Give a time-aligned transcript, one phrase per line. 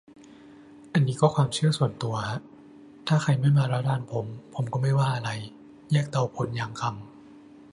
[0.93, 2.39] อันนี้ก็ความเชื่อส่วนตัวฮะ
[3.07, 5.29] ถ้าไม่มาระรานผม ผมก็ไม่ว่าอะไร
[5.91, 6.95] แยกเตาโพนยางคำ